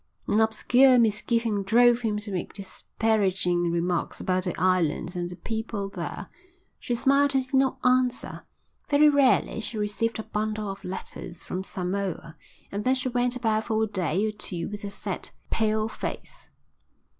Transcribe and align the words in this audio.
An 0.25 0.41
obscure 0.41 0.97
misgiving 0.97 1.61
drove 1.61 2.01
him 2.01 2.17
to 2.17 2.31
make 2.31 2.53
disparaging 2.53 3.71
remarks 3.71 4.19
about 4.19 4.45
the 4.45 4.59
island 4.59 5.15
and 5.15 5.29
the 5.29 5.35
people 5.35 5.89
there. 5.89 6.27
She 6.79 6.95
smiled 6.95 7.35
and 7.35 7.45
did 7.45 7.53
not 7.53 7.77
answer. 7.85 8.43
Very 8.89 9.09
rarely 9.09 9.59
she 9.61 9.77
received 9.77 10.17
a 10.17 10.23
bundle 10.23 10.71
of 10.71 10.83
letters 10.83 11.43
from 11.43 11.63
Samoa 11.63 12.35
and 12.71 12.83
then 12.83 12.95
she 12.95 13.09
went 13.09 13.35
about 13.35 13.65
for 13.65 13.83
a 13.83 13.85
day 13.85 14.25
or 14.25 14.31
two 14.31 14.67
with 14.69 14.83
a 14.83 14.89
set, 14.89 15.29
pale 15.51 15.87
face. 15.87 16.49